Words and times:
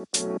Good 0.00 0.40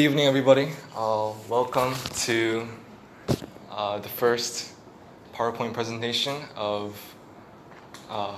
evening, 0.00 0.26
everybody. 0.26 0.72
Uh, 0.96 1.30
welcome 1.48 1.94
to 2.22 2.66
uh, 3.70 4.00
the 4.00 4.08
first 4.08 4.72
PowerPoint 5.32 5.74
presentation 5.74 6.42
of 6.56 7.00
uh, 8.08 8.34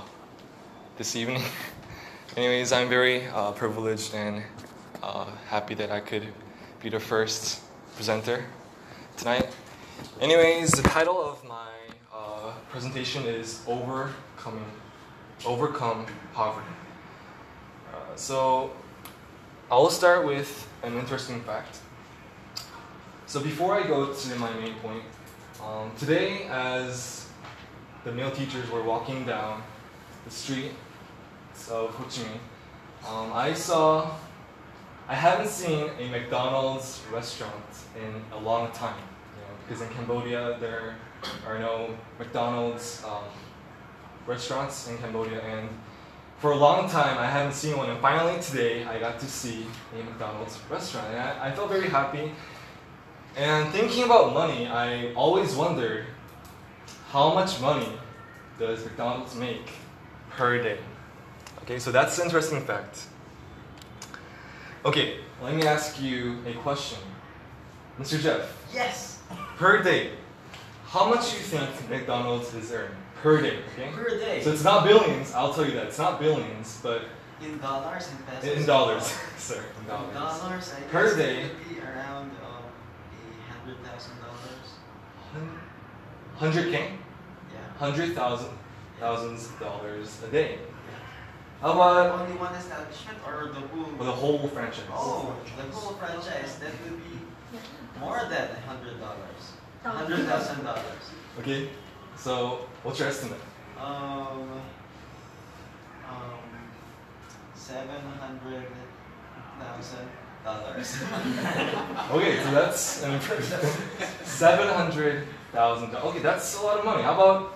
this 0.99 1.17
evening. 1.17 1.43
Anyways, 2.37 2.71
I'm 2.73 2.91
very 2.91 3.29
uh, 3.29 3.53
privileged 3.53 4.15
and 4.15 4.43
uh, 5.03 5.25
happy 5.49 5.73
that 5.77 5.91
I 5.91 6.01
could 6.01 6.29
be 6.83 6.91
the 6.91 7.01
first 7.01 7.63
presenter 7.97 8.45
tonight. 9.17 9.49
Anyways, 10.21 10.71
the 10.73 10.83
title 10.83 11.23
of 11.23 11.45
my 11.45 11.71
uh, 12.13 12.53
presentation 12.71 13.25
is 13.25 13.63
Overcoming, 13.67 14.71
Overcome 15.45 16.07
Poverty. 16.33 16.67
Uh, 17.93 18.17
so, 18.17 18.73
I'll 19.71 19.91
start 19.91 20.27
with 20.27 20.69
an 20.83 20.97
interesting 20.97 21.41
fact. 21.43 21.79
So, 23.27 23.41
before 23.41 23.75
I 23.75 23.87
go 23.87 24.13
to 24.13 24.37
my 24.37 24.53
main 24.55 24.75
point, 24.77 25.05
um, 25.63 25.93
today, 25.99 26.47
as 26.51 27.29
the 28.05 28.13
male 28.13 28.31
teachers 28.31 28.69
were 28.71 28.83
walking 28.83 29.25
down 29.25 29.63
the 30.25 30.31
street 30.31 30.73
of 31.71 31.91
Ho 31.91 32.05
Chi 32.05 32.23
Minh, 32.23 33.09
um, 33.09 33.33
I 33.33 33.55
saw, 33.55 34.11
I 35.09 35.15
haven't 35.15 35.49
seen 35.49 35.91
a 35.99 36.09
McDonald's 36.09 37.01
restaurant 37.13 37.65
in 37.97 38.23
a 38.33 38.41
long 38.41 38.73
time. 38.73 39.03
Because 39.73 39.89
in 39.89 39.95
Cambodia, 39.95 40.59
there 40.61 40.97
are 41.47 41.59
no 41.59 41.97
McDonald's 42.19 43.03
um, 43.07 43.25
restaurants 44.27 44.87
in 44.89 44.99
Cambodia, 44.99 45.41
and 45.41 45.67
for 46.41 46.53
a 46.53 46.57
long 46.57 46.91
time 46.91 47.17
I 47.17 47.25
haven't 47.25 47.55
seen 47.55 47.79
one, 47.79 47.89
and 47.89 47.99
finally 47.99 48.39
today 48.43 48.85
I 48.85 48.99
got 48.99 49.19
to 49.21 49.27
see 49.27 49.65
a 49.99 50.05
McDonald's 50.05 50.59
restaurant, 50.69 51.07
and 51.09 51.19
I, 51.19 51.47
I 51.47 51.53
felt 51.53 51.71
very 51.71 51.89
happy. 51.89 52.33
And 53.35 53.73
thinking 53.73 54.05
about 54.05 54.35
money, 54.35 54.67
I 54.67 55.15
always 55.15 55.55
wondered 55.55 56.05
how 57.09 57.33
much 57.33 57.59
money 57.59 57.99
does 58.59 58.85
McDonald's 58.85 59.35
make 59.37 59.71
per 60.33 60.63
day? 60.63 60.77
Okay, 61.63 61.79
so 61.79 61.91
that's 61.91 62.19
an 62.19 62.27
interesting 62.27 62.61
fact. 62.61 63.07
Okay, 64.85 65.21
let 65.43 65.55
me 65.55 65.67
ask 65.67 65.99
you 65.99 66.43
a 66.45 66.53
question. 66.53 66.99
Mr. 67.99 68.21
Jeff, 68.21 68.59
Yes, 68.75 69.12
per 69.57 69.83
day, 69.83 70.11
how 70.87 71.09
much 71.09 71.31
do 71.31 71.37
you 71.37 71.43
think 71.43 71.91
McDonald's 71.91 72.53
is 72.55 72.73
earning 72.73 72.97
per 73.23 73.41
day? 73.41 73.59
Okay? 73.75 73.91
per 73.93 74.19
day. 74.19 74.43
So 74.43 74.51
it's 74.53 74.65
not 74.65 74.85
billions, 74.85 75.33
I'll 75.33 75.53
tell 75.55 75.65
you 75.67 75.73
that. 75.73 75.87
It's 75.87 75.99
not 75.99 76.21
billions, 76.21 76.79
but 76.83 77.03
in 77.43 77.59
dollars 77.59 78.09
and 78.11 78.27
pesos. 78.27 78.59
in 78.61 78.67
dollars. 78.67 79.05
Sir, 79.37 79.63
in 79.79 79.83
In 79.85 79.89
dollars. 79.89 80.15
dollars, 80.15 80.75
I 80.77 80.81
Per 80.91 81.07
guess 81.09 81.17
day. 81.17 81.41
it 81.43 81.51
would 81.51 81.69
be 81.69 81.81
around 81.81 82.31
um, 82.31 82.63
a 83.49 83.53
hundred 83.53 83.79
thousand 83.85 84.15
dollars. 84.21 84.69
100k? 86.39 86.73
Yeah. 86.73 86.89
100,000 87.79 88.49
thousands 89.01 89.47
of 89.47 89.59
dollars 89.61 90.21
a 90.25 90.31
day. 90.31 90.59
How 91.61 91.73
about 91.73 92.21
Only 92.21 92.37
one 92.37 92.53
establishment 92.55 93.19
or 93.27 93.49
the 93.49 93.61
whole? 93.61 93.85
for 93.97 94.05
the 94.05 94.13
whole 94.13 94.49
franchise? 94.49 94.85
Oh, 94.93 95.35
the 95.57 95.63
whole 95.75 95.95
franchise. 95.95 96.59
That 96.59 96.71
would 96.85 96.99
be 96.99 97.19
more 98.03 98.21
than 98.29 98.49
a 98.51 98.61
hundred 98.69 98.99
dollars. 99.01 99.43
Hundred 99.83 100.27
thousand 100.27 100.65
dollars. 100.65 101.05
Okay, 101.41 101.69
so 102.17 102.67
what's 102.83 102.99
your 102.99 103.09
estimate? 103.09 103.41
Um. 103.79 104.61
Um. 106.09 106.43
Seven 107.55 108.03
hundred 108.21 108.67
thousand 109.61 110.09
dollars. 110.45 110.97
Okay, 112.13 112.43
so 112.43 112.51
that's 112.51 113.03
an 113.05 113.15
improvement. 113.15 113.65
Seven 114.25 114.69
hundred 114.69 115.27
thousand. 115.53 115.95
Okay, 115.95 116.19
that's 116.19 116.59
a 116.59 116.63
lot 116.63 116.79
of 116.79 116.85
money. 116.85 117.03
How 117.03 117.15
about 117.15 117.55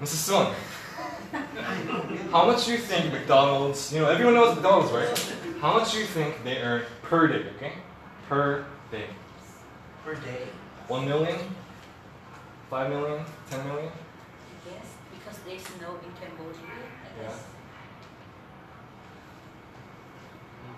Mrs. 0.00 0.20
Sun? 0.28 0.54
How 2.30 2.44
much 2.46 2.66
do 2.66 2.72
you 2.72 2.78
think 2.78 3.12
McDonald's? 3.12 3.92
You 3.92 4.00
know, 4.00 4.10
everyone 4.10 4.34
knows 4.34 4.54
McDonald's, 4.54 4.92
right? 4.92 5.36
How 5.60 5.78
much 5.78 5.92
do 5.92 5.98
you 5.98 6.04
think 6.06 6.42
they 6.44 6.58
earn 6.58 6.82
per 7.02 7.26
day? 7.28 7.44
Okay, 7.56 7.72
per 8.28 8.64
day. 8.90 9.06
Per 10.04 10.14
day. 10.14 10.48
One 10.88 11.06
million? 11.06 11.38
Five 12.68 12.90
million? 12.90 13.24
Ten 13.50 13.66
million? 13.66 13.90
Yes, 14.66 14.86
because 15.12 15.38
there's 15.46 15.80
no 15.80 15.94
in 15.94 16.12
Cambodia. 16.20 16.60
Yeah. 17.20 17.32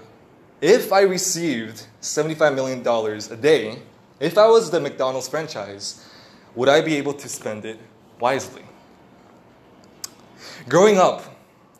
if 0.60 0.92
I 0.92 1.00
received 1.02 1.88
$75 2.00 2.54
million 2.54 2.86
a 2.86 3.36
day, 3.36 3.82
if 4.20 4.38
I 4.38 4.48
was 4.48 4.70
the 4.70 4.80
McDonald's 4.80 5.28
franchise, 5.28 6.08
would 6.54 6.68
I 6.68 6.80
be 6.80 6.96
able 6.96 7.12
to 7.14 7.28
spend 7.28 7.64
it 7.64 7.78
wisely? 8.18 8.62
Growing 10.68 10.98
up, 10.98 11.22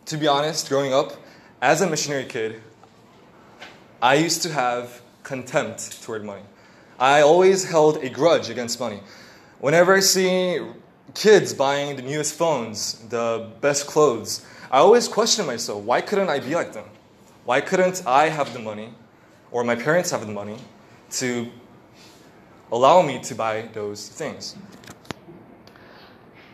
to 0.07 0.17
be 0.17 0.27
honest, 0.27 0.69
growing 0.69 0.93
up 0.93 1.15
as 1.63 1.81
a 1.81 1.89
missionary 1.89 2.25
kid, 2.25 2.61
I 4.03 4.15
used 4.15 4.43
to 4.43 4.53
have 4.53 5.01
contempt 5.23 6.03
toward 6.03 6.25
money. 6.25 6.43
I 6.99 7.23
always 7.23 7.65
held 7.65 8.05
a 8.05 8.11
grudge 8.11 8.51
against 8.51 8.79
money. 8.79 9.01
Whenever 9.59 9.95
I 9.95 10.01
see 10.01 10.61
kids 11.15 11.55
buying 11.55 11.97
the 11.97 12.03
newest 12.03 12.35
phones, 12.35 12.95
the 13.09 13.51
best 13.61 13.87
clothes, 13.87 14.45
I 14.71 14.79
always 14.79 15.09
question 15.09 15.47
myself 15.47 15.83
why 15.83 16.01
couldn't 16.03 16.29
I 16.29 16.41
be 16.41 16.55
like 16.55 16.73
them? 16.73 16.85
Why 17.45 17.61
couldn't 17.61 18.03
I 18.07 18.29
have 18.29 18.53
the 18.53 18.59
money, 18.59 18.91
or 19.51 19.65
my 19.65 19.77
parents 19.77 20.11
have 20.11 20.27
the 20.27 20.33
money, 20.33 20.59
to 21.13 21.51
allow 22.71 23.03
me 23.03 23.21
to 23.21 23.35
buy 23.35 23.69
those 23.73 24.09
things? 24.09 24.57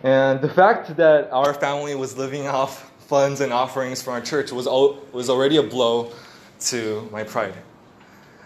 And 0.02 0.40
the 0.40 0.48
fact 0.48 0.96
that 0.96 1.30
our 1.30 1.54
family 1.54 1.94
was 1.94 2.16
living 2.16 2.46
off 2.46 2.90
funds 3.06 3.40
and 3.40 3.52
offerings 3.52 4.02
from 4.02 4.14
our 4.14 4.20
church 4.20 4.50
was, 4.50 4.66
al- 4.66 4.98
was 5.12 5.30
already 5.30 5.58
a 5.58 5.62
blow 5.62 6.10
to 6.58 7.08
my 7.12 7.22
pride. 7.22 7.54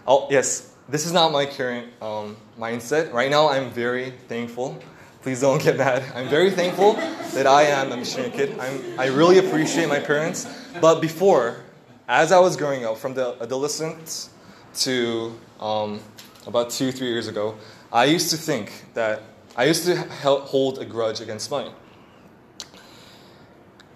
Oh, 0.05 0.27
yes, 0.29 0.73
this 0.87 1.05
is 1.05 1.11
not 1.11 1.31
my 1.31 1.45
current 1.45 1.91
um, 2.01 2.37
mindset. 2.59 3.11
Right 3.11 3.31
now, 3.31 3.49
I'm 3.49 3.71
very 3.71 4.11
thankful. 4.27 4.79
Please 5.21 5.41
don't 5.41 5.61
get 5.61 5.77
mad. 5.77 6.03
I'm 6.15 6.29
very 6.29 6.51
thankful 6.51 6.93
that 7.33 7.47
I 7.47 7.63
am 7.63 7.91
a 7.91 7.97
missionary 7.97 8.31
kid. 8.31 8.57
I'm, 8.59 8.99
I 8.99 9.07
really 9.07 9.39
appreciate 9.39 9.89
my 9.89 9.99
parents. 9.99 10.47
But 10.79 11.01
before, 11.01 11.63
as 12.07 12.31
I 12.31 12.39
was 12.39 12.55
growing 12.55 12.85
up, 12.85 12.97
from 12.97 13.13
the 13.15 13.35
adolescent 13.41 14.29
to 14.75 15.37
um, 15.59 15.99
about 16.47 16.69
two, 16.69 16.91
three 16.91 17.09
years 17.09 17.27
ago, 17.27 17.55
I 17.91 18.05
used 18.05 18.29
to 18.31 18.37
think 18.37 18.85
that 18.93 19.21
I 19.55 19.65
used 19.65 19.85
to 19.85 19.95
hold 19.95 20.79
a 20.79 20.85
grudge 20.85 21.21
against 21.21 21.51
money. 21.51 21.71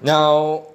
Now, 0.02 0.66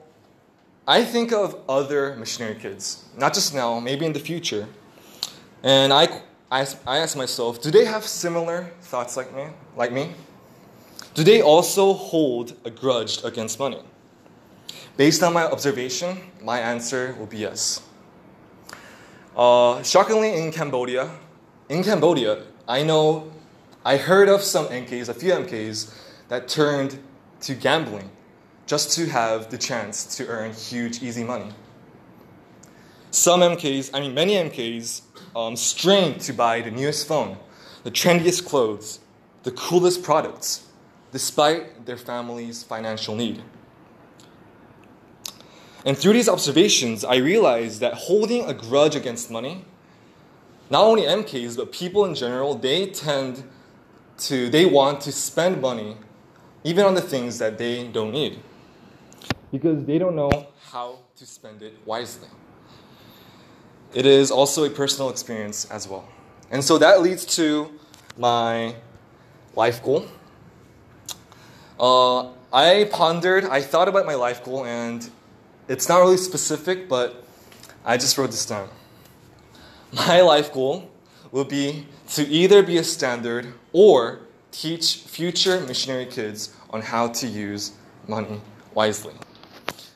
I 0.87 1.05
think 1.05 1.32
of 1.32 1.58
other 1.69 2.17
missionary 2.17 2.55
kids, 2.55 3.05
not 3.17 3.34
just 3.34 3.55
now, 3.55 3.81
maybe 3.81 4.06
in 4.06 4.12
the 4.12 4.20
future. 4.20 4.67
And 5.62 5.93
I, 5.93 6.23
I, 6.50 6.67
I 6.87 6.99
ask 6.99 7.17
myself, 7.17 7.61
do 7.61 7.70
they 7.70 7.84
have 7.84 8.05
similar 8.05 8.70
thoughts 8.82 9.17
like 9.17 9.34
me? 9.34 9.46
Like 9.76 9.93
me? 9.93 10.14
Do 11.14 11.25
they 11.25 11.43
also 11.43 11.93
hold 11.93 12.55
a 12.64 12.70
grudge 12.70 13.25
against 13.25 13.58
money? 13.58 13.82
Based 14.96 15.22
on 15.22 15.32
my 15.32 15.44
observation, 15.44 16.19
my 16.43 16.61
answer 16.61 17.17
will 17.19 17.26
be 17.26 17.38
yes. 17.38 17.82
Uh, 19.37 19.82
shockingly, 19.82 20.34
in 20.34 20.52
Cambodia, 20.52 21.11
in 21.69 21.83
Cambodia, 21.83 22.43
I 22.69 22.83
know, 22.83 23.33
I 23.85 23.97
heard 23.97 24.29
of 24.29 24.43
some 24.43 24.67
MKs, 24.67 25.09
a 25.09 25.15
few 25.15 25.33
MKs, 25.33 25.95
that 26.29 26.49
turned 26.49 26.99
to 27.41 27.55
gambling 27.55 28.11
just 28.67 28.93
to 28.93 29.07
have 29.07 29.51
the 29.51 29.59
chance 29.59 30.17
to 30.17 30.27
earn 30.27 30.53
huge, 30.53 31.03
easy 31.03 31.23
money. 31.23 31.51
Some 33.11 33.41
MKs, 33.41 33.91
I 33.95 34.01
mean, 34.01 34.15
many 34.15 34.35
MKs, 34.35 35.03
um, 35.35 35.57
strain 35.57 36.19
to 36.21 36.33
buy 36.33 36.61
the 36.61 36.71
newest 36.71 37.07
phone, 37.07 37.37
the 37.85 37.91
trendiest 37.91 38.47
clothes, 38.47 39.01
the 39.45 39.53
coolest 39.53 40.03
products, 40.03 40.67
despite 41.13 41.87
their 41.87 41.97
family's 41.97 42.63
financial 42.63 43.15
need. 43.15 43.43
And 45.85 45.97
through 45.97 46.15
these 46.15 46.29
observations, 46.29 47.05
I 47.05 47.17
realized 47.17 47.81
that 47.81 47.95
holding 47.95 48.45
a 48.45 48.53
grudge 48.53 48.97
against 48.97 49.31
money, 49.31 49.65
not 50.71 50.85
only 50.85 51.03
MKs, 51.03 51.57
but 51.57 51.73
people 51.73 52.05
in 52.05 52.15
general, 52.15 52.55
they 52.55 52.87
tend 52.87 53.45
to, 54.19 54.49
they 54.49 54.67
want 54.67 55.01
to 55.03 55.13
spend 55.13 55.61
money 55.61 55.97
even 56.65 56.85
on 56.85 56.95
the 56.95 57.01
things 57.01 57.39
that 57.39 57.59
they 57.59 57.87
don't 57.89 58.13
need 58.13 58.41
because 59.53 59.85
they 59.85 59.99
don't 59.99 60.17
know 60.17 60.49
how 60.71 60.99
to 61.17 61.27
spend 61.27 61.63
it 61.63 61.75
wisely. 61.85 62.29
It 63.95 64.05
is 64.05 64.31
also 64.31 64.65
a 64.65 64.71
personal 64.71 65.11
experience 65.11 65.65
as 65.71 65.89
well. 65.89 66.07
And 66.51 66.63
so 66.63 66.79
that 66.79 67.03
leads 67.03 67.25
to 67.37 67.71
my 68.19 68.75
life 69.55 69.83
goal. 69.83 70.07
Uh, 71.79 72.31
I 72.53 72.89
pondered, 72.91 73.45
I 73.45 73.61
thought 73.61 73.89
about 73.89 74.07
my 74.07 74.15
life 74.15 74.45
goal, 74.45 74.65
and 74.65 75.09
it's 75.69 75.89
not 75.89 76.01
really 76.01 76.17
specific, 76.17 76.89
but 76.89 77.25
I 77.85 77.97
just 77.97 78.19
wrote 78.19 78.31
this 78.31 78.47
down. 78.47 78.69
My 79.96 80.20
life 80.20 80.52
goal 80.52 80.90
will 81.32 81.46
be 81.46 81.87
to 82.08 82.22
either 82.28 82.62
be 82.62 82.76
a 82.76 82.84
standard 82.84 83.54
or 83.72 84.20
teach 84.52 84.98
future 84.98 85.60
missionary 85.60 86.04
kids 86.04 86.54
on 86.69 86.82
how 86.82 87.08
to 87.08 87.26
use 87.26 87.72
money 88.06 88.43
wisely. 88.75 89.14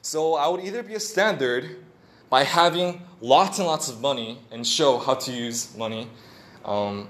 So 0.01 0.37
I 0.37 0.49
would 0.49 0.65
either 0.65 0.83
be 0.83 0.95
a 0.95 1.01
standard 1.01 1.77
by 2.31 2.45
having 2.45 3.03
lots 3.21 3.59
and 3.59 3.67
lots 3.67 3.91
of 3.91 4.01
money 4.01 4.39
and 4.51 4.67
show 4.67 4.97
how 4.97 5.15
to 5.15 5.33
use 5.33 5.77
money 5.77 6.09
um, 6.65 7.07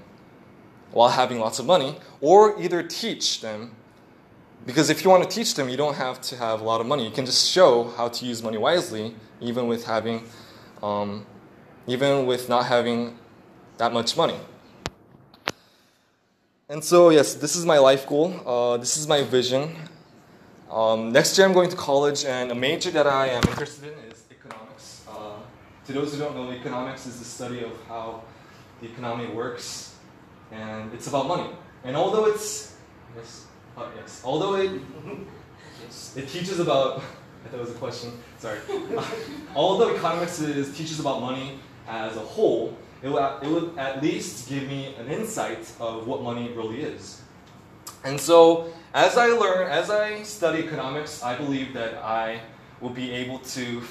while 0.91 1.09
having 1.09 1.39
lots 1.39 1.59
of 1.59 1.65
money, 1.65 1.97
or 2.19 2.61
either 2.61 2.83
teach 2.83 3.39
them. 3.39 3.73
Because 4.65 4.89
if 4.89 5.05
you 5.05 5.09
want 5.09 5.23
to 5.23 5.29
teach 5.33 5.55
them, 5.55 5.69
you 5.69 5.77
don't 5.77 5.95
have 5.95 6.19
to 6.21 6.35
have 6.35 6.59
a 6.59 6.63
lot 6.65 6.81
of 6.81 6.87
money. 6.87 7.05
You 7.05 7.11
can 7.11 7.25
just 7.25 7.49
show 7.49 7.85
how 7.95 8.09
to 8.09 8.25
use 8.25 8.43
money 8.43 8.57
wisely, 8.57 9.15
even 9.39 9.67
with 9.67 9.85
having, 9.85 10.25
um, 10.83 11.25
even 11.87 12.25
with 12.25 12.49
not 12.49 12.65
having 12.65 13.17
that 13.77 13.93
much 13.93 14.15
money. 14.15 14.37
And 16.69 16.83
so, 16.83 17.09
yes, 17.09 17.33
this 17.33 17.55
is 17.55 17.65
my 17.65 17.79
life 17.79 18.07
goal. 18.07 18.33
Uh, 18.45 18.77
this 18.77 18.95
is 18.95 19.07
my 19.07 19.23
vision. 19.23 19.75
Um, 20.69 21.11
next 21.11 21.37
year, 21.37 21.45
I'm 21.45 21.53
going 21.53 21.69
to 21.69 21.75
college, 21.75 22.23
and 22.23 22.49
a 22.49 22.55
major 22.55 22.91
that 22.91 23.05
I 23.07 23.27
am 23.27 23.43
interested 23.49 23.91
in 23.91 24.11
is 24.11 24.23
economics. 24.31 25.05
Uh, 25.09 25.33
to 25.85 25.91
those 25.91 26.13
who 26.13 26.19
don't 26.19 26.33
know, 26.33 26.49
economics 26.51 27.05
is 27.07 27.19
the 27.19 27.25
study 27.25 27.61
of 27.63 27.73
how 27.89 28.23
the 28.79 28.87
economy 28.87 29.27
works, 29.33 29.95
and 30.51 30.93
it's 30.93 31.07
about 31.07 31.27
money. 31.27 31.49
And 31.83 31.97
although 31.97 32.25
it's 32.27 32.77
yes, 33.17 33.47
uh, 33.75 33.87
yes, 33.97 34.21
although 34.23 34.55
it 34.55 34.71
it 36.15 36.29
teaches 36.29 36.59
about 36.59 37.03
it 37.53 37.59
was 37.59 37.71
a 37.71 37.73
question. 37.73 38.11
Sorry. 38.37 38.59
although 39.55 39.93
economics 39.93 40.39
is 40.39 40.75
teaches 40.77 41.01
about 41.01 41.19
money 41.19 41.59
as 41.91 42.15
a 42.15 42.21
whole, 42.21 42.75
it 43.03 43.09
will, 43.09 43.39
it 43.41 43.47
would 43.47 43.77
at 43.77 44.01
least 44.01 44.47
give 44.47 44.67
me 44.67 44.95
an 44.95 45.07
insight 45.07 45.71
of 45.79 46.07
what 46.07 46.23
money 46.23 46.49
really 46.55 46.81
is. 46.81 47.21
And 48.03 48.19
so, 48.19 48.73
as 48.93 49.17
I 49.17 49.27
learn, 49.27 49.69
as 49.69 49.89
I 49.89 50.23
study 50.23 50.59
economics, 50.63 51.21
I 51.21 51.35
believe 51.35 51.73
that 51.73 51.95
I 51.95 52.41
will 52.79 52.89
be 52.89 53.11
able 53.11 53.39
to 53.39 53.81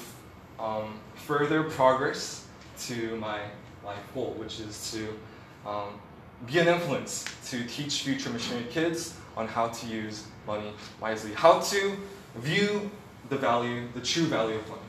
um, 0.59 0.99
further 1.15 1.63
progress 1.63 2.47
to 2.87 3.15
my 3.17 3.39
life 3.85 4.03
goal, 4.13 4.35
which 4.37 4.59
is 4.59 4.91
to 4.91 5.69
um, 5.69 5.99
be 6.45 6.59
an 6.59 6.67
influence 6.67 7.25
to 7.49 7.63
teach 7.65 8.01
future 8.01 8.29
missionary 8.29 8.65
kids 8.69 9.15
on 9.37 9.47
how 9.47 9.67
to 9.67 9.87
use 9.87 10.25
money 10.47 10.73
wisely, 10.99 11.33
how 11.33 11.59
to 11.59 11.95
view 12.35 12.89
the 13.29 13.37
value, 13.37 13.87
the 13.93 14.01
true 14.01 14.25
value 14.25 14.55
of 14.55 14.67
money. 14.67 14.81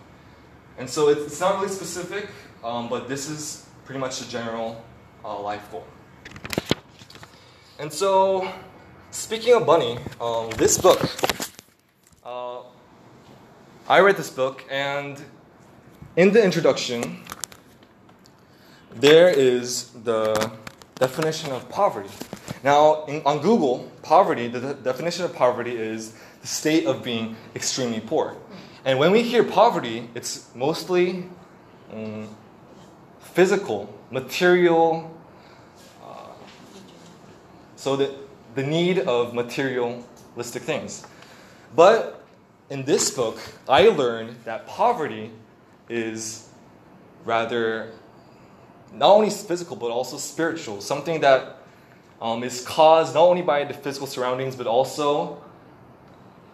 And 0.79 0.89
so 0.89 1.11
it's, 1.11 1.27
it's 1.27 1.41
not 1.41 1.57
really 1.57 1.69
specific, 1.69 2.29
um, 2.65 2.89
but 2.89 3.09
this 3.09 3.29
is 3.29 3.67
pretty 3.85 4.01
much 4.01 4.19
the 4.19 4.31
general 4.31 4.85
uh, 5.25 5.41
life 5.41 5.71
goal. 5.71 5.87
And 7.79 7.93
so 7.93 8.49
Speaking 9.13 9.53
of 9.53 9.67
Bunny, 9.67 9.99
um, 10.23 10.49
this 10.57 10.79
book, 10.79 10.99
uh, 12.25 12.61
I 13.87 14.01
read 14.01 14.17
this 14.17 14.31
book, 14.31 14.65
and 14.71 15.23
in 16.17 16.33
the 16.33 16.43
introduction, 16.43 17.23
there 18.95 19.29
is 19.29 19.91
the 20.03 20.51
definition 20.95 21.53
of 21.53 21.69
poverty. 21.69 22.09
Now, 22.65 23.05
in, 23.05 23.21
on 23.27 23.43
Google, 23.43 23.93
poverty, 24.03 24.49
the, 24.49 24.61
the 24.61 24.75
definition 24.75 25.27
of 25.27 25.35
poverty 25.35 25.77
is 25.77 26.15
the 26.41 26.47
state 26.47 26.87
of 26.87 27.03
being 27.03 27.37
extremely 27.55 28.01
poor. 28.01 28.35
And 28.87 28.99
when 28.99 29.13
we 29.13 29.23
hear 29.23 29.45
poverty, 29.45 30.09
it's 30.15 30.49
mostly 30.55 31.29
um, 31.93 32.35
physical, 33.33 33.93
material. 34.11 35.11
Uh, 36.03 36.27
so 37.77 37.97
that 37.97 38.11
the 38.55 38.63
need 38.63 38.99
of 39.01 39.35
materialistic 39.35 40.63
things. 40.63 41.07
But 41.75 42.25
in 42.69 42.85
this 42.85 43.11
book, 43.11 43.39
I 43.69 43.89
learned 43.89 44.37
that 44.45 44.67
poverty 44.67 45.31
is 45.89 46.49
rather 47.25 47.93
not 48.93 49.11
only 49.11 49.31
physical 49.31 49.77
but 49.77 49.91
also 49.91 50.19
spiritual, 50.19 50.81
something 50.81 51.21
that 51.23 51.59
um, 52.21 52.45
is 52.45 52.65
caused 52.65 53.15
not 53.15 53.23
only 53.23 53.43
by 53.43 53.65
the 53.65 53.75
physical 53.75 54.07
surroundings 54.07 54.55
but 54.55 54.67
also 54.67 55.43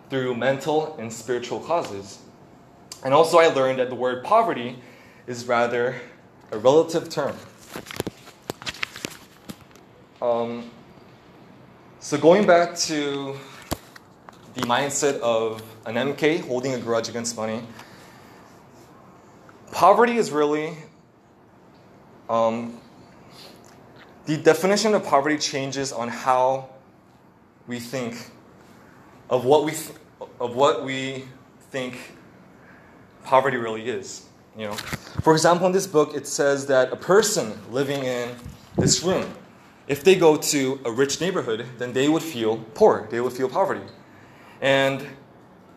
through 0.08 0.34
mental 0.34 0.96
and 0.98 1.12
spiritual 1.12 1.60
causes. 1.60 2.18
And 3.04 3.14
also, 3.14 3.38
I 3.38 3.46
learned 3.48 3.78
that 3.78 3.90
the 3.90 3.94
word 3.94 4.24
poverty 4.24 4.78
is 5.26 5.46
rather 5.46 6.00
a 6.50 6.58
relative 6.58 7.08
term. 7.08 7.36
Um, 10.20 10.70
so, 12.00 12.18
going 12.18 12.46
back 12.46 12.76
to 12.76 13.36
the 14.54 14.62
mindset 14.62 15.20
of 15.20 15.62
an 15.86 15.94
MK 15.94 16.40
holding 16.40 16.74
a 16.74 16.78
grudge 16.78 17.08
against 17.08 17.36
money, 17.36 17.62
poverty 19.72 20.16
is 20.16 20.30
really 20.30 20.76
um, 22.28 22.80
the 24.26 24.36
definition 24.36 24.94
of 24.94 25.04
poverty 25.04 25.38
changes 25.38 25.92
on 25.92 26.08
how 26.08 26.68
we 27.66 27.78
think 27.78 28.30
of 29.30 29.44
what 29.44 29.64
we 29.64 29.72
th- 29.72 29.92
of 30.40 30.54
what 30.54 30.84
we 30.84 31.24
think 31.70 32.16
poverty 33.24 33.56
really 33.56 33.88
is. 33.88 34.27
You 34.58 34.66
know, 34.66 34.74
for 35.22 35.32
example, 35.32 35.66
in 35.66 35.72
this 35.72 35.86
book, 35.86 36.14
it 36.14 36.26
says 36.26 36.66
that 36.66 36.92
a 36.92 36.96
person 36.96 37.58
living 37.70 38.02
in 38.02 38.34
this 38.76 39.02
room 39.02 39.24
if 39.88 40.04
they 40.04 40.14
go 40.14 40.36
to 40.36 40.80
a 40.84 40.92
rich 40.92 41.20
neighborhood, 41.20 41.66
then 41.78 41.94
they 41.94 42.08
would 42.08 42.22
feel 42.22 42.58
poor. 42.74 43.08
They 43.10 43.20
would 43.20 43.32
feel 43.32 43.48
poverty. 43.48 43.80
And 44.60 45.06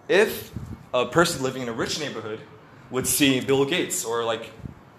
if 0.09 0.51
a 0.93 1.05
person 1.05 1.41
living 1.41 1.61
in 1.61 1.69
a 1.69 1.73
rich 1.73 1.99
neighborhood 1.99 2.41
would 2.89 3.07
see 3.07 3.39
Bill 3.39 3.63
Gates 3.63 4.03
or 4.03 4.25
like, 4.25 4.51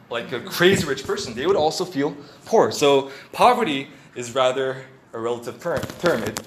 like 0.09 0.33
a 0.33 0.41
crazy 0.41 0.87
rich 0.87 1.05
person, 1.05 1.35
they 1.35 1.47
would 1.47 1.57
also 1.57 1.85
feel 1.85 2.17
poor. 2.47 2.73
So 2.73 3.11
poverty 3.33 3.89
is 4.15 4.35
rather 4.35 4.87
a 5.13 5.21
relative 5.21 5.61
term. 5.61 6.23
It, 6.23 6.41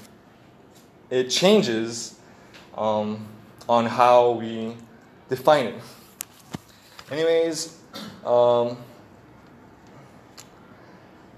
it 1.12 1.30
changes 1.30 2.20
um, 2.76 3.28
on 3.70 3.86
how 3.86 4.32
we 4.32 4.76
define 5.30 5.68
it. 5.68 5.76
Anyways, 7.12 7.78
um, 8.26 8.78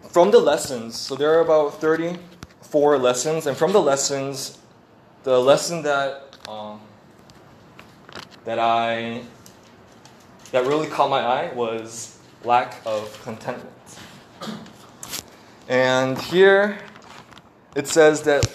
from 0.10 0.32
the 0.32 0.40
lessons, 0.40 0.96
so 0.96 1.16
there 1.16 1.34
are 1.38 1.42
about 1.42 1.82
34 1.82 2.98
lessons, 2.98 3.48
and 3.48 3.58
from 3.58 3.74
the 3.74 3.82
lessons, 3.82 4.58
the 5.24 5.38
lesson 5.38 5.82
that 5.84 6.38
um, 6.48 6.80
that 8.46 8.60
I 8.60 9.24
that 10.52 10.66
really 10.66 10.88
caught 10.88 11.10
my 11.10 11.20
eye 11.20 11.54
was 11.54 12.18
lack 12.46 12.82
of 12.86 13.22
contentment. 13.24 13.74
And 15.68 16.18
here 16.18 16.78
it 17.76 17.90
says 17.90 18.22
that 18.22 18.50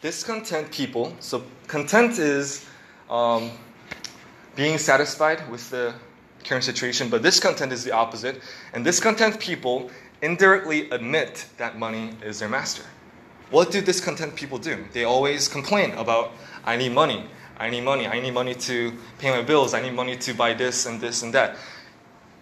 discontent 0.00 0.72
people, 0.72 1.14
so 1.20 1.44
content 1.68 2.18
is 2.18 2.66
um, 3.08 3.52
being 4.56 4.76
satisfied 4.76 5.48
with 5.48 5.70
the 5.70 5.94
current 6.44 6.64
situation, 6.64 7.08
but 7.08 7.22
this 7.22 7.40
content 7.40 7.72
is 7.72 7.84
the 7.84 7.92
opposite. 7.92 8.40
And 8.72 8.84
this 8.84 9.00
content 9.00 9.38
people 9.40 9.90
indirectly 10.22 10.88
admit 10.90 11.46
that 11.58 11.78
money 11.78 12.16
is 12.22 12.38
their 12.38 12.48
master. 12.48 12.84
What 13.50 13.70
do 13.70 13.82
discontent 13.82 14.34
people 14.34 14.58
do? 14.58 14.84
They 14.92 15.04
always 15.04 15.46
complain 15.46 15.92
about, 15.92 16.32
I 16.64 16.76
need 16.76 16.92
money, 16.92 17.26
I 17.58 17.68
need 17.68 17.82
money, 17.82 18.06
I 18.06 18.18
need 18.18 18.32
money 18.32 18.54
to 18.54 18.92
pay 19.18 19.30
my 19.30 19.42
bills, 19.42 19.74
I 19.74 19.82
need 19.82 19.92
money 19.92 20.16
to 20.16 20.32
buy 20.32 20.54
this 20.54 20.86
and 20.86 21.00
this 21.00 21.22
and 21.22 21.34
that. 21.34 21.56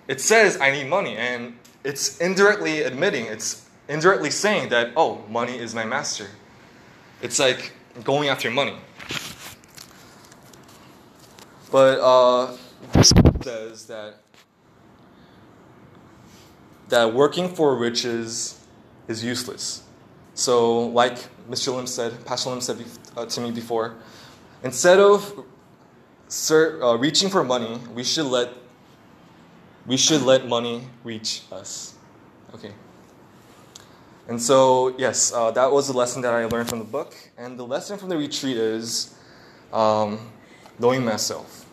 It 0.07 0.21
says, 0.21 0.61
I 0.61 0.71
need 0.71 0.89
money, 0.89 1.17
and 1.17 1.57
it's 1.83 2.19
indirectly 2.19 2.83
admitting, 2.83 3.27
it's 3.27 3.69
indirectly 3.89 4.31
saying 4.31 4.69
that, 4.69 4.93
oh, 4.97 5.25
money 5.29 5.59
is 5.59 5.75
my 5.75 5.85
master. 5.85 6.29
It's 7.23 7.39
like 7.39 7.73
going 8.05 8.29
after 8.29 8.51
money. 8.51 8.77
But 11.73 12.01
uh, 12.01 12.57
says 13.43 13.87
that 13.87 14.17
that 16.89 17.15
working 17.15 17.55
for 17.55 17.77
riches 17.77 18.59
is 19.09 19.25
useless. 19.25 19.83
So, 20.35 20.89
like 20.89 21.17
Mr. 21.49 21.75
Lim 21.75 21.87
said, 21.87 22.25
Pastor 22.25 22.51
Lim 22.51 22.61
said 22.61 22.85
uh, 23.17 23.27
to 23.27 23.41
me 23.41 23.51
before, 23.51 23.97
instead 24.63 24.99
of 24.99 25.45
sir, 26.29 26.83
uh, 26.83 26.97
reaching 26.97 27.29
for 27.29 27.45
money, 27.45 27.79
we 27.95 28.05
should 28.05 28.27
let 28.27 28.51
we 29.87 29.97
should 29.97 30.23
let 30.23 30.47
money 30.47 30.87
reach 31.05 31.43
us. 31.51 31.95
Okay. 32.55 32.73
And 34.29 34.41
so, 34.41 34.95
yes, 34.97 35.33
uh, 35.33 35.51
that 35.53 35.73
was 35.73 35.89
the 35.89 35.97
lesson 35.97 36.23
that 36.23 36.33
I 36.33 36.45
learned 36.45 36.69
from 36.69 36.79
the 36.79 36.85
book. 36.85 37.15
And 37.37 37.59
the 37.59 37.67
lesson 37.67 37.99
from 37.99 38.11
the 38.11 38.17
retreat 38.17 38.57
is 38.57 39.15
um, 39.73 40.31
knowing 40.79 41.05
myself. 41.05 41.67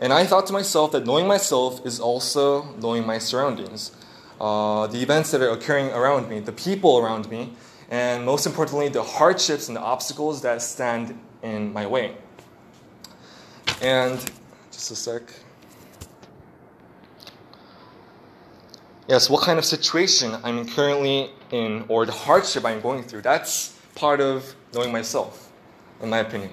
And 0.00 0.12
I 0.12 0.24
thought 0.26 0.46
to 0.48 0.52
myself 0.52 0.92
that 0.92 1.06
knowing 1.06 1.26
myself 1.26 1.84
is 1.86 2.00
also 2.00 2.74
knowing 2.80 3.06
my 3.06 3.18
surroundings, 3.18 3.92
uh, 4.40 4.86
the 4.88 5.02
events 5.02 5.30
that 5.30 5.40
are 5.40 5.50
occurring 5.50 5.90
around 5.90 6.28
me, 6.28 6.40
the 6.40 6.52
people 6.52 6.98
around 6.98 7.30
me, 7.30 7.52
and 7.90 8.24
most 8.24 8.46
importantly, 8.46 8.88
the 8.88 9.02
hardships 9.02 9.68
and 9.68 9.76
the 9.76 9.80
obstacles 9.80 10.42
that 10.42 10.62
stand 10.62 11.18
in 11.42 11.72
my 11.72 11.86
way. 11.86 12.16
And 13.80 14.18
just 14.72 14.90
a 14.90 14.96
sec. 14.96 15.22
Yes, 19.06 19.28
what 19.28 19.42
kind 19.42 19.58
of 19.58 19.64
situation 19.64 20.34
I'm 20.42 20.66
currently 20.66 21.30
in 21.50 21.84
or 21.88 22.06
the 22.06 22.12
hardship 22.12 22.64
I'm 22.64 22.80
going 22.80 23.02
through. 23.02 23.22
That's 23.22 23.78
part 23.94 24.20
of 24.20 24.54
knowing 24.72 24.90
myself, 24.90 25.52
in 26.00 26.10
my 26.10 26.18
opinion. 26.18 26.50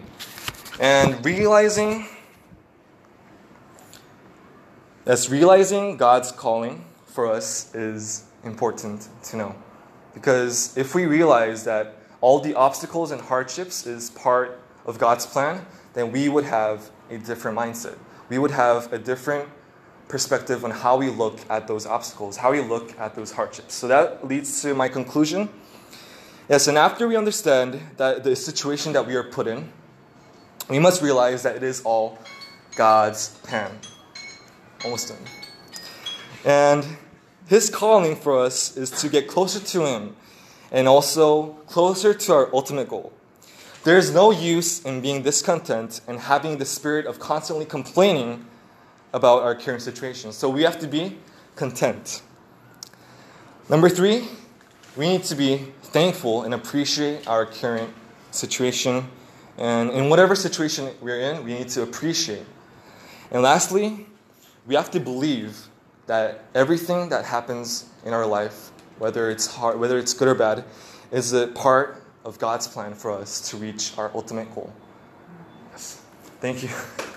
And 0.79 1.25
realizing 1.25 2.07
that's 5.03 5.29
realizing 5.29 5.97
God's 5.97 6.31
calling 6.31 6.85
for 7.05 7.27
us 7.27 7.73
is 7.75 8.25
important 8.43 9.07
to 9.23 9.37
know. 9.37 9.55
Because 10.13 10.77
if 10.77 10.93
we 10.93 11.05
realize 11.05 11.63
that 11.63 11.95
all 12.21 12.39
the 12.39 12.53
obstacles 12.53 13.11
and 13.11 13.21
hardships 13.21 13.85
is 13.87 14.09
part 14.11 14.59
of 14.85 14.99
God's 14.99 15.25
plan, 15.25 15.65
then 15.93 16.11
we 16.11 16.29
would 16.29 16.45
have 16.45 16.89
a 17.09 17.17
different 17.17 17.57
mindset. 17.57 17.97
We 18.29 18.37
would 18.37 18.51
have 18.51 18.91
a 18.93 18.97
different 18.97 19.49
perspective 20.07 20.63
on 20.63 20.71
how 20.71 20.97
we 20.97 21.09
look 21.09 21.39
at 21.49 21.67
those 21.67 21.85
obstacles, 21.85 22.37
how 22.37 22.51
we 22.51 22.61
look 22.61 22.97
at 22.99 23.15
those 23.15 23.31
hardships. 23.31 23.73
So 23.73 23.87
that 23.87 24.27
leads 24.27 24.61
to 24.61 24.75
my 24.75 24.87
conclusion. 24.87 25.49
Yes, 26.49 26.67
and 26.67 26.77
after 26.77 27.07
we 27.07 27.15
understand 27.15 27.79
that 27.97 28.23
the 28.23 28.35
situation 28.35 28.93
that 28.93 29.07
we 29.07 29.15
are 29.15 29.23
put 29.23 29.47
in, 29.47 29.71
we 30.69 30.79
must 30.79 31.01
realize 31.01 31.43
that 31.43 31.55
it 31.55 31.63
is 31.63 31.81
all 31.83 32.19
God's 32.75 33.29
plan. 33.43 33.71
Almost 34.83 35.09
done. 35.09 35.17
And 36.43 36.97
his 37.47 37.69
calling 37.69 38.15
for 38.15 38.39
us 38.39 38.77
is 38.77 38.89
to 39.01 39.09
get 39.09 39.27
closer 39.27 39.59
to 39.59 39.85
him 39.85 40.15
and 40.71 40.87
also 40.87 41.53
closer 41.67 42.13
to 42.13 42.33
our 42.33 42.55
ultimate 42.55 42.87
goal. 42.87 43.13
There 43.83 43.97
is 43.97 44.13
no 44.13 44.31
use 44.31 44.83
in 44.83 45.01
being 45.01 45.23
discontent 45.23 46.01
and 46.07 46.19
having 46.19 46.57
the 46.57 46.65
spirit 46.65 47.05
of 47.05 47.19
constantly 47.19 47.65
complaining 47.65 48.45
about 49.11 49.43
our 49.43 49.55
current 49.55 49.81
situation. 49.81 50.31
So 50.31 50.49
we 50.49 50.61
have 50.63 50.79
to 50.79 50.87
be 50.87 51.17
content. 51.55 52.21
Number 53.69 53.89
three, 53.89 54.27
we 54.95 55.07
need 55.07 55.23
to 55.25 55.35
be 55.35 55.73
thankful 55.81 56.43
and 56.43 56.53
appreciate 56.53 57.27
our 57.27 57.45
current 57.45 57.93
situation. 58.31 59.09
And 59.57 59.89
in 59.91 60.09
whatever 60.09 60.35
situation 60.35 60.89
we're 61.01 61.19
in, 61.19 61.43
we 61.43 61.53
need 61.53 61.69
to 61.69 61.83
appreciate. 61.83 62.45
And 63.31 63.41
lastly, 63.41 64.07
we 64.65 64.75
have 64.75 64.91
to 64.91 64.99
believe 64.99 65.67
that 66.07 66.45
everything 66.53 67.09
that 67.09 67.25
happens 67.25 67.89
in 68.05 68.13
our 68.13 68.25
life, 68.25 68.71
whether 68.99 69.29
it's 69.29 69.47
hard, 69.47 69.79
whether 69.79 69.97
it's 69.97 70.13
good 70.13 70.27
or 70.27 70.35
bad, 70.35 70.63
is 71.11 71.33
a 71.33 71.47
part 71.47 72.03
of 72.25 72.37
God's 72.39 72.67
plan 72.67 72.93
for 72.93 73.11
us 73.11 73.49
to 73.49 73.57
reach 73.57 73.97
our 73.97 74.11
ultimate 74.13 74.53
goal. 74.53 74.71
Yes. 75.71 76.01
Thank 76.39 76.63
you. 76.63 76.69